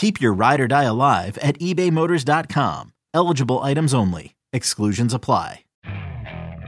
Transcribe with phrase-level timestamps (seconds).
[0.00, 2.94] Keep your ride or die alive at ebaymotors.com.
[3.12, 4.34] Eligible items only.
[4.50, 5.66] Exclusions apply.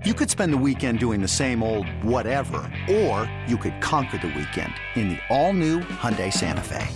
[0.05, 4.27] You could spend the weekend doing the same old whatever, or you could conquer the
[4.27, 6.87] weekend in the all-new Hyundai Santa Fe.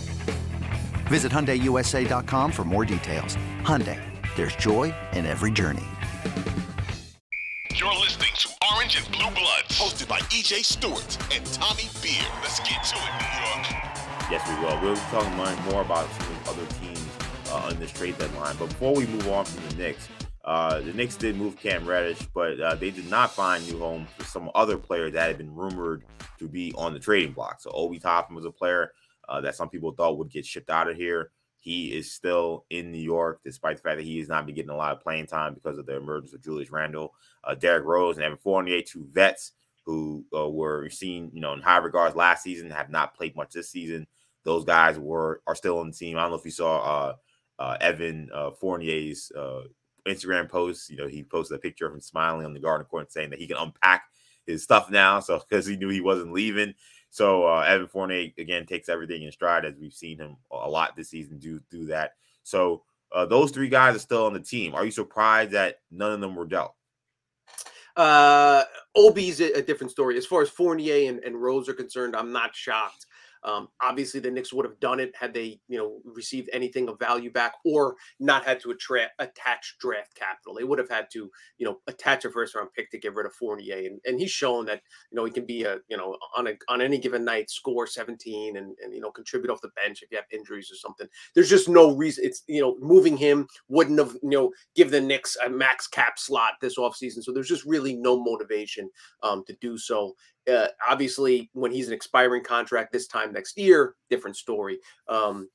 [1.07, 3.39] Visit HyundaiUSA.com for more details.
[3.63, 3.99] Hyundai,
[4.37, 5.87] there's joy in every journey.
[7.75, 12.29] You're listening to Orange and Blue Bloods, hosted by EJ Stewart and Tommy Beer.
[12.43, 14.16] Let's get to it, New York.
[14.29, 14.81] Yes, we will.
[14.81, 15.37] We'll be talking
[15.71, 17.09] more about some other teams
[17.49, 18.57] uh, on this trade deadline.
[18.59, 20.09] But before we move on from the Knicks,
[20.45, 24.09] uh, the Knicks did move Cam Reddish, but uh, they did not find new homes
[24.19, 26.03] for some other players that had been rumored
[26.41, 27.61] to be on the trading block.
[27.61, 28.93] So Obi Toppin was a player
[29.29, 31.31] uh, that some people thought would get shipped out of here.
[31.59, 34.71] He is still in New York, despite the fact that he has not been getting
[34.71, 38.17] a lot of playing time because of the emergence of Julius Randle, uh, Derrick Rose,
[38.17, 39.53] and Evan Fournier, two vets
[39.85, 43.51] who uh, were seen, you know, in high regards last season, have not played much
[43.53, 44.07] this season.
[44.47, 46.17] Those guys were are still on the team.
[46.17, 47.15] I don't know if you saw uh,
[47.59, 49.63] uh, Evan uh, Fournier's uh,
[50.07, 50.89] Instagram post.
[50.89, 53.41] You know, he posted a picture of him smiling on the garden court saying that
[53.41, 54.05] he can unpack
[54.47, 55.19] his stuff now.
[55.19, 56.75] So because he knew he wasn't leaving.
[57.11, 60.97] So uh, Evan Fournier again takes everything in stride as we've seen him a lot
[60.97, 62.13] this season do do that.
[62.45, 64.75] So uh, those three guys are still on the team.
[64.75, 66.75] Are you surprised that none of them were dealt?
[67.97, 68.63] Uh,
[68.95, 70.19] Obi's a, a different story.
[70.19, 73.07] As far as Fournier and, and Rose are concerned, I'm not shocked.
[73.47, 76.99] Um, obviously, the Knicks would have done it had they, you know, received anything of
[76.99, 80.55] value back or not had to attra- attach draft capital.
[80.55, 83.25] They would have had to, you know, attach a first round pick to get rid
[83.25, 86.17] of Fournier, and, and he's shown that, you know, he can be a, you know,
[86.37, 89.71] on a on any given night score 17 and and you know contribute off the
[89.77, 91.07] bench if you have injuries or something.
[91.35, 92.25] There's just no reason.
[92.25, 96.19] It's you know moving him wouldn't have you know give the Knicks a max cap
[96.19, 97.23] slot this offseason.
[97.23, 98.91] So there's just really no motivation
[99.23, 100.15] um, to do so.
[100.51, 104.79] Uh, obviously, when he's an expiring contract this time next year, different story.
[105.09, 105.49] Um,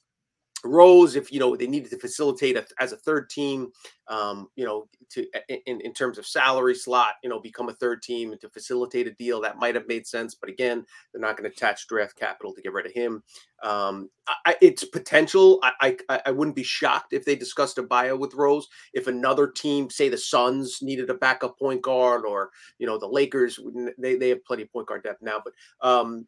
[0.63, 3.71] Rose, if you know they needed to facilitate a, as a third team,
[4.07, 8.01] um, you know, to in, in terms of salary slot, you know, become a third
[8.01, 10.35] team and to facilitate a deal that might have made sense.
[10.35, 13.23] But again, they're not going to attach draft capital to get rid of him.
[13.63, 14.09] Um,
[14.45, 15.59] I, it's potential.
[15.63, 18.67] I, I, I wouldn't be shocked if they discussed a buyout with Rose.
[18.93, 22.49] If another team, say the Suns, needed a backup point guard, or
[22.79, 23.59] you know the Lakers,
[23.97, 25.41] they they have plenty of point guard depth now.
[25.43, 25.53] But
[25.87, 26.27] um,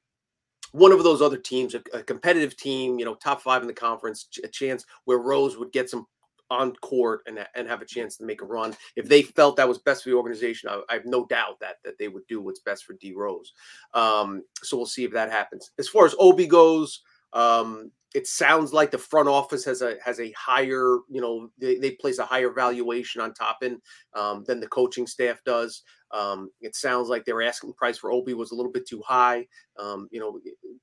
[0.73, 3.73] one of those other teams, a, a, competitive team, you know, top five in the
[3.73, 6.07] conference, a chance where Rose would get some
[6.49, 8.75] on court and, and have a chance to make a run.
[8.95, 11.77] If they felt that was best for the organization, I, I have no doubt that
[11.85, 13.53] that they would do what's best for D Rose.
[13.93, 15.71] Um, so we'll see if that happens.
[15.79, 17.01] As far as Obi goes,
[17.33, 21.77] um, it sounds like the front office has a has a higher, you know, they,
[21.77, 23.81] they place a higher valuation on Toppin
[24.13, 25.83] um, than the coaching staff does.
[26.13, 29.47] Um, it sounds like their asking price for Obi was a little bit too high,
[29.79, 30.39] um, you know,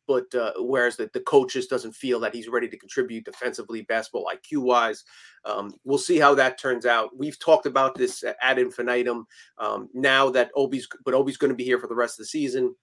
[0.08, 3.82] but uh, whereas the, the coach just doesn't feel that he's ready to contribute defensively,
[3.82, 5.04] basketball IQ wise.
[5.44, 7.16] Um, we'll see how that turns out.
[7.16, 9.26] We've talked about this ad infinitum.
[9.58, 12.28] Um, now that Obi's, but Obi's going to be here for the rest of the
[12.28, 12.74] season.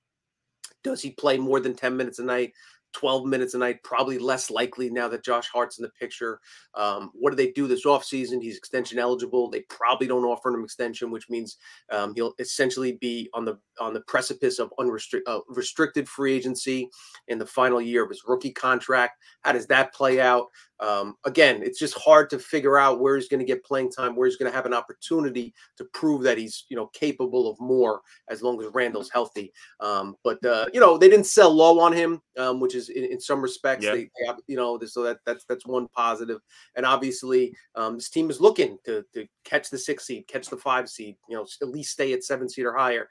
[0.84, 2.54] Does he play more than 10 minutes a night?
[2.94, 6.40] 12 minutes a night, probably less likely now that Josh Hart's in the picture.
[6.76, 8.42] Um, what do they do this offseason?
[8.42, 9.50] He's extension eligible.
[9.50, 11.58] They probably don't offer him extension, which means
[11.92, 16.90] um, he'll essentially be on the on the precipice of unrestricted uh, restricted free agency
[17.28, 19.22] in the final year of his rookie contract.
[19.42, 20.48] How does that play out?
[20.80, 24.16] Um, again, it's just hard to figure out where he's going to get playing time,
[24.16, 27.60] where he's going to have an opportunity to prove that he's you know capable of
[27.60, 29.52] more as long as Randle's healthy.
[29.80, 33.06] Um, but uh, you know they didn't sell low on him, um, which is in,
[33.06, 36.40] in some respects they, they, have, you know so that that's that's one positive.
[36.76, 40.58] And obviously um, this team is looking to to catch the six seed, catch the
[40.58, 43.08] five seed, you know at least stay at seven seed or higher.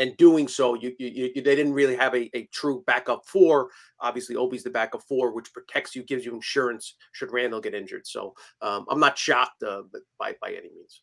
[0.00, 3.68] And doing so, you, you, you, they didn't really have a, a true backup four.
[4.00, 8.06] Obviously, Obi's the backup four, which protects you, gives you insurance should Randle get injured.
[8.06, 8.32] So
[8.62, 9.82] um, I'm not shocked uh,
[10.18, 11.02] by by any means.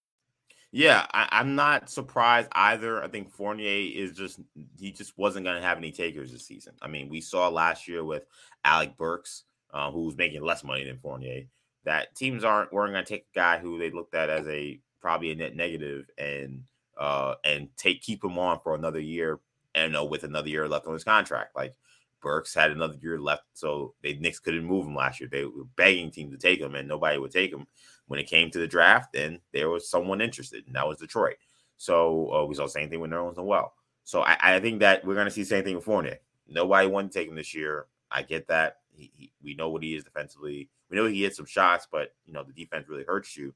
[0.73, 3.03] Yeah, I, am not surprised either.
[3.03, 4.39] I think Fournier is just
[4.79, 6.73] he just wasn't going to have any takers this season.
[6.81, 8.23] I mean, we saw last year with
[8.63, 11.43] Alec Burks, uh, who was making less money than Fournier,
[11.83, 14.79] that teams aren't weren't going to take a guy who they looked at as a
[15.01, 16.63] probably a net negative and
[16.97, 19.39] uh and take keep him on for another year
[19.73, 21.55] and know with another year left on his contract.
[21.55, 21.75] Like
[22.21, 25.29] Burks had another year left, so they Knicks couldn't move him last year.
[25.31, 27.67] They were begging teams to take him, and nobody would take him
[28.11, 31.37] when it came to the draft, then there was someone interested, and that was Detroit.
[31.77, 33.73] So uh, we saw the same thing with Nerlens Noel.
[34.03, 36.17] So I, I think that we're going to see the same thing with Fournier.
[36.45, 37.85] Nobody wanted to take him this year.
[38.11, 38.79] I get that.
[38.91, 40.69] He, he, we know what he is defensively.
[40.89, 43.53] We know he hit some shots, but you know the defense really hurts you,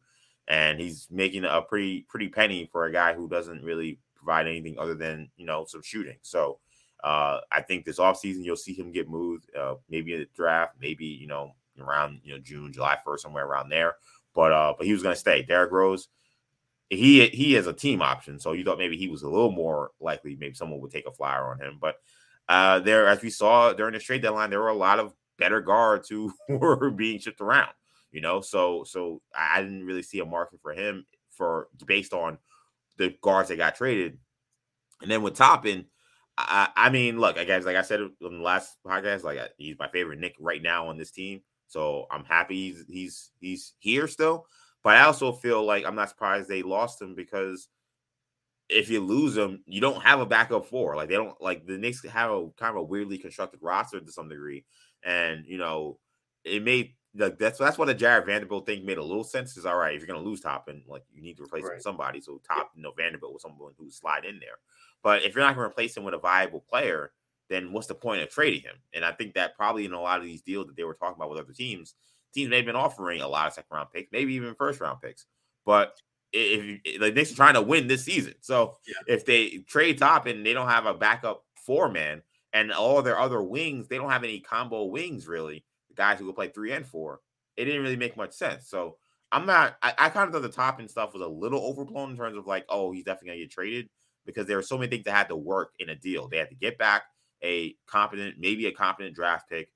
[0.48, 4.80] and he's making a pretty pretty penny for a guy who doesn't really provide anything
[4.80, 6.16] other than you know some shooting.
[6.22, 6.60] So
[7.06, 10.74] uh, I think this offseason you'll see him get moved, uh, maybe in the draft,
[10.82, 13.98] maybe you know around you know June, July first, somewhere around there.
[14.34, 15.44] But uh, but he was going to stay.
[15.44, 16.08] Derrick Rose,
[16.90, 19.92] he he is a team option, so you thought maybe he was a little more
[20.00, 20.36] likely.
[20.36, 21.78] Maybe someone would take a flyer on him.
[21.80, 21.98] But
[22.50, 25.62] uh, there, as we saw during the trade deadline, there were a lot of better
[25.62, 27.74] guards who were being shipped around.
[28.12, 32.40] You know, so so I didn't really see a market for him for based on
[32.98, 34.18] the guards that got traded.
[35.04, 35.86] And then with Toppin,
[36.38, 39.80] I, I mean, look, I guess like I said on the last podcast, like he's
[39.80, 41.42] my favorite Knick right now on this team.
[41.68, 44.46] So I'm happy he's he's he's here still.
[44.84, 47.70] But I also feel like I'm not surprised they lost him because
[48.70, 50.96] if you lose him, you don't have a backup four.
[50.96, 54.12] Like they don't like the Knicks have a kind of a weirdly constructed roster to
[54.12, 54.66] some degree.
[55.04, 56.00] And you know,
[56.44, 59.58] it made like that's that's why the Jared Vanderbilt thing made a little sense.
[59.58, 61.72] Is all right if you're gonna lose Toppin, like you need to replace right.
[61.72, 62.22] him with somebody.
[62.22, 64.58] So Top, you know, Vanderbilt was someone who slide in there.
[65.04, 67.12] But if you're not gonna replace him with a viable player,
[67.50, 68.76] then what's the point of trading him?
[68.94, 71.16] And I think that probably in a lot of these deals that they were talking
[71.16, 71.96] about with other teams,
[72.34, 75.02] teams may have been offering a lot of second round picks, maybe even first round
[75.02, 75.26] picks.
[75.66, 75.94] But
[76.34, 79.16] if, if the Knicks are trying to win this season, so yeah.
[79.16, 82.22] if they trade Toppin they don't have a backup four man
[82.54, 85.64] and all their other wings, they don't have any combo wings really,
[85.96, 87.22] guys who will play three and four,
[87.58, 88.68] it didn't really make much sense.
[88.68, 88.98] So
[89.32, 92.18] I'm not, I, I kind of thought the Toppin stuff was a little overblown in
[92.18, 93.90] terms of like, oh, he's definitely gonna get traded
[94.26, 96.28] because there were so many things that had to work in a deal.
[96.28, 97.04] They had to get back
[97.44, 99.70] a competent, maybe a competent draft pick,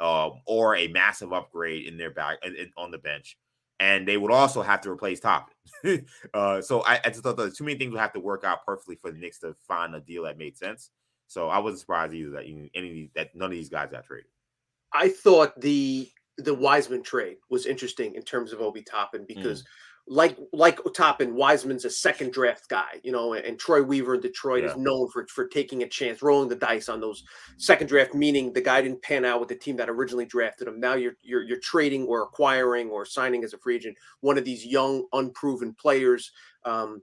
[0.00, 2.38] um, or a massive upgrade in their back
[2.76, 3.36] on the bench.
[3.78, 5.54] And they would also have to replace Toppin.
[6.34, 8.64] uh, so I, I, just thought that too many things would have to work out
[8.64, 10.90] perfectly for the Knicks to find a deal that made sense.
[11.26, 12.44] So I wasn't surprised either that
[12.74, 14.30] any that none of these guys got traded.
[14.96, 16.08] I thought the
[16.38, 19.66] the Wiseman trade was interesting in terms of Obi Toppin because mm
[20.08, 24.62] like like Toppin, Wiseman's a second draft guy, you know, and Troy Weaver in Detroit
[24.62, 24.70] yeah.
[24.70, 27.24] is known for for taking a chance, rolling the dice on those
[27.56, 30.78] second draft, meaning the guy didn't pan out with the team that originally drafted him.
[30.78, 34.44] Now you're you're you're trading or acquiring or signing as a free agent one of
[34.44, 36.30] these young, unproven players.
[36.64, 37.02] Um,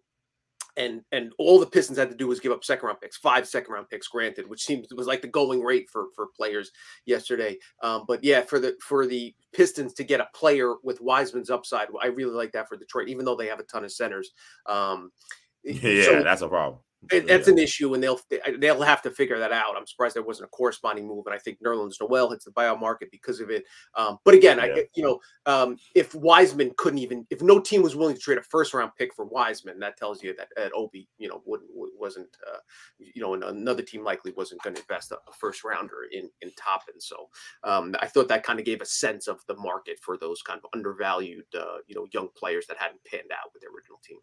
[0.78, 3.48] and and all the Pistons had to do was give up second round picks, five
[3.48, 6.72] second round picks, granted, which seems was like the going rate for for players
[7.06, 7.58] yesterday.
[7.82, 11.88] Um, but yeah, for the for the Pistons to get a player with Wiseman's upside,
[12.02, 14.32] I really like that for Detroit, even though they have a ton of centers.
[14.66, 15.12] Um,
[15.64, 16.80] yeah, so, that's a problem.
[17.12, 18.20] It, that's an issue, and they'll
[18.60, 19.76] they'll have to figure that out.
[19.78, 22.80] I'm surprised there wasn't a corresponding move, and I think Nerlens Noel hits the buyout
[22.80, 23.64] market because of it.
[23.96, 24.64] Um, but again, yeah.
[24.64, 28.38] I you know um, if Wiseman couldn't even if no team was willing to trade
[28.38, 31.70] a first round pick for Wiseman, that tells you that, that Obi you know wouldn't
[31.74, 32.60] wasn't uh,
[33.00, 36.52] you know another team likely wasn't going to invest a, a, first rounder in in
[36.58, 37.00] Toppin.
[37.00, 37.30] So
[37.64, 40.60] um, I thought that kind of gave a sense of the market for those kind
[40.64, 44.20] of undervalued uh, you know young players that hadn't panned out with their original team.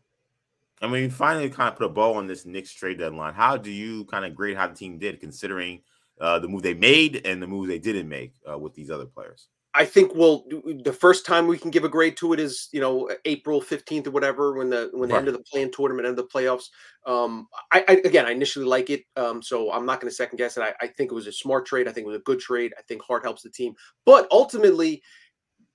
[0.80, 3.56] And when you finally kind of put a bow on this Knicks trade deadline, how
[3.56, 5.82] do you kind of grade how the team did, considering
[6.20, 9.06] uh, the move they made and the move they didn't make uh, with these other
[9.06, 9.48] players?
[9.72, 10.44] I think we'll
[10.82, 14.06] the first time we can give a grade to it is you know April fifteenth
[14.06, 15.20] or whatever when the when the right.
[15.20, 16.70] end of the play-in tournament, end of the playoffs.
[17.06, 20.38] Um, I, I, again, I initially like it, um, so I'm not going to second
[20.38, 20.62] guess it.
[20.62, 21.88] I, I, think it was a smart trade.
[21.88, 22.74] I think it was a good trade.
[22.78, 25.02] I think Hart helps the team, but ultimately,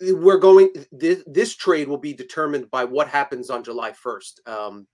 [0.02, 0.70] we're going.
[0.92, 4.42] This, this trade will be determined by what happens on July first.
[4.46, 4.88] Um,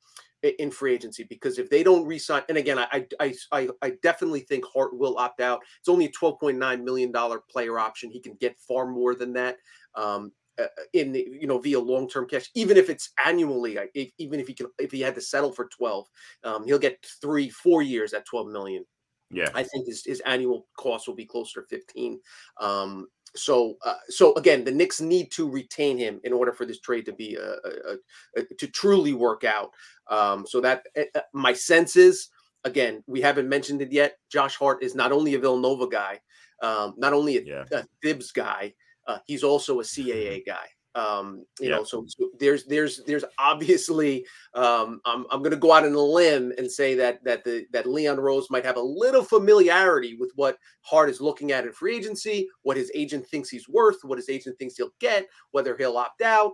[0.44, 4.40] in free agency because if they don't resign, and again, I I I, I definitely
[4.40, 5.62] think Hart will opt out.
[5.80, 8.10] It's only a twelve point nine million dollar player option.
[8.10, 9.58] He can get far more than that.
[9.96, 13.78] Um, uh, in the, you know via long term cash, even if it's annually.
[13.94, 16.08] If, even if he can, if he had to settle for twelve,
[16.44, 18.86] um, he'll get three, four years at twelve million.
[19.30, 22.20] Yeah, I think his, his annual cost will be closer to fifteen.
[22.60, 26.80] Um, so, uh, so again, the Knicks need to retain him in order for this
[26.80, 27.98] trade to be a, a,
[28.38, 29.72] a, to truly work out.
[30.10, 32.30] Um, so that uh, my sense is,
[32.64, 34.18] again, we haven't mentioned it yet.
[34.30, 36.20] Josh Hart is not only a Villanova guy,
[36.62, 37.64] um, not only a, yeah.
[37.72, 38.74] a Thibs guy,
[39.08, 40.68] uh, he's also a CAA guy.
[40.94, 45.72] Um, you know, so, so, there's there's there's obviously um, I'm I'm going to go
[45.72, 48.82] out on a limb and say that that the that Leon Rose might have a
[48.82, 53.50] little familiarity with what Hart is looking at in free agency, what his agent thinks
[53.50, 56.52] he's worth, what his agent thinks he'll get, whether he'll opt out.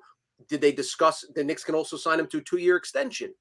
[0.47, 3.33] Did they discuss the Knicks can also sign him to a two year extension?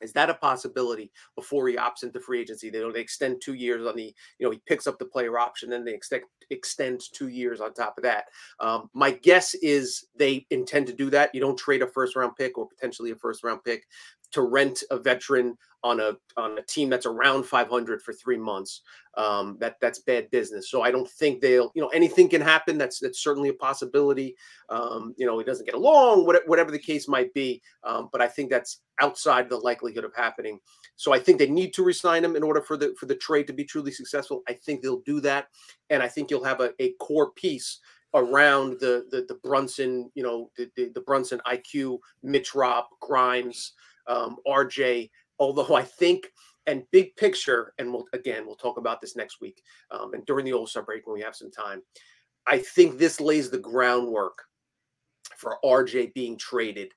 [0.00, 2.70] Is that a possibility before he opts into free agency?
[2.70, 5.38] They, don't they extend two years on the, you know, he picks up the player
[5.38, 8.24] option, then they extend extend two years on top of that.
[8.60, 11.34] Um, my guess is they intend to do that.
[11.34, 13.86] You don't trade a first round pick or potentially a first round pick
[14.32, 18.82] to rent a veteran on a on a team that's around 500 for three months.
[19.16, 20.70] Um, that that's bad business.
[20.70, 21.70] So I don't think they'll.
[21.74, 22.78] You know, anything can happen.
[22.78, 24.36] That's that's certainly a possibility.
[24.68, 27.62] Um, you know, he doesn't get along, whatever the case might be.
[27.84, 30.58] Um, but I think that's outside the likelihood of happening.
[30.96, 33.46] So I think they need to resign him in order for the for the trade
[33.46, 34.42] to be truly successful.
[34.48, 35.48] I think they'll do that,
[35.90, 37.78] and I think you'll have a, a core piece
[38.14, 43.74] around the, the the Brunson, you know, the, the, the Brunson IQ, Mitch Rob, Grimes,
[44.08, 45.10] um, RJ.
[45.38, 46.28] Although I think
[46.66, 50.44] and big picture, and we'll again we'll talk about this next week um, and during
[50.44, 51.82] the All Star break when we have some time.
[52.46, 54.42] I think this lays the groundwork
[55.36, 56.92] for RJ being traded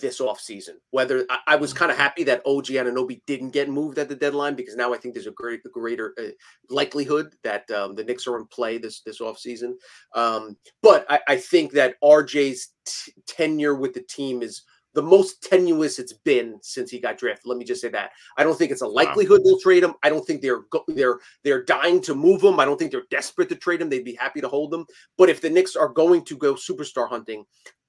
[0.00, 0.74] this offseason.
[0.90, 4.14] Whether I, I was kind of happy that OG Anunoby didn't get moved at the
[4.14, 6.28] deadline because now I think there's a great a greater uh,
[6.68, 9.72] likelihood that um, the Knicks are in play this this offseason.
[10.14, 14.62] Um, but I, I, think that RJ's t- tenure with the team is
[14.96, 17.46] the most tenuous it's been since he got drafted.
[17.46, 18.12] Let me just say that.
[18.38, 19.50] I don't think it's a likelihood wow.
[19.50, 19.92] they'll trade him.
[20.02, 22.58] I don't think they're they're they're dying to move him.
[22.58, 23.90] I don't think they're desperate to trade him.
[23.90, 24.86] They'd be happy to hold him.
[25.18, 27.44] But if the Knicks are going to go superstar hunting,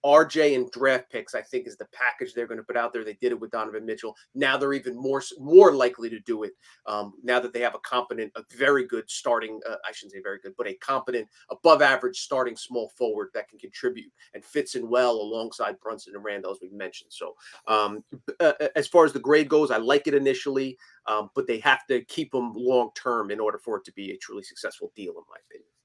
[0.07, 3.03] RJ and draft picks, I think, is the package they're going to put out there.
[3.03, 4.15] They did it with Donovan Mitchell.
[4.33, 6.53] Now they're even more more likely to do it.
[6.85, 10.21] Um, now that they have a competent, a very good starting, uh, I shouldn't say
[10.23, 14.75] very good, but a competent, above average starting small forward that can contribute and fits
[14.75, 17.11] in well alongside Brunson and Randle, as we mentioned.
[17.11, 17.35] So,
[17.67, 18.03] um,
[18.39, 21.85] uh, as far as the grade goes, I like it initially, um, but they have
[21.87, 25.11] to keep them long term in order for it to be a truly successful deal,
[25.11, 25.76] in my opinion.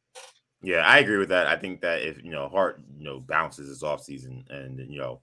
[0.62, 1.46] Yeah, I agree with that.
[1.48, 4.98] I think that if you know Hart, you know, bounces his off season and you
[4.98, 5.20] know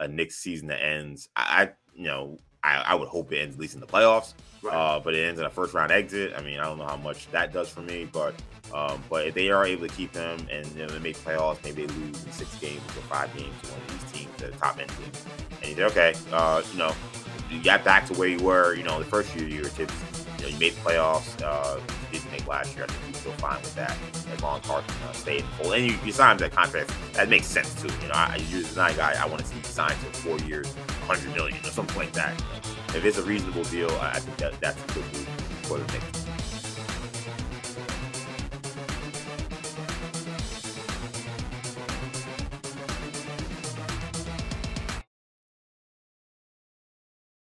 [0.00, 3.60] a Knicks season that ends, I, you know, I, I, would hope it ends at
[3.60, 4.34] least in the playoffs.
[4.62, 4.74] Right.
[4.74, 6.32] Uh, but it ends in a first round exit.
[6.36, 8.34] I mean, I don't know how much that does for me, but
[8.74, 11.62] um, but if they are able to keep him and you know, they make playoffs,
[11.62, 14.48] maybe they lose in six games or five games to one of these teams, the
[14.52, 15.24] top end teams,
[15.60, 16.94] and you say, okay, uh, you know,
[17.50, 20.48] you got back to where you were, you know, the first few years, you know,
[20.48, 21.42] you made the playoffs.
[21.42, 22.84] Uh, you didn't make last year.
[22.84, 23.96] I think you still fine with that
[24.32, 25.72] as long as Carson uh, stayed full.
[25.72, 26.92] And you, you signed that contract.
[27.14, 27.88] That makes sense too.
[28.02, 30.66] You know, I, you're not guy I want to see you sign for four years,
[31.06, 32.38] 100 million or something like that.
[32.38, 32.98] You know?
[32.98, 35.28] If it's a reasonable deal, I think that that's a good move
[35.62, 36.23] for the Knicks.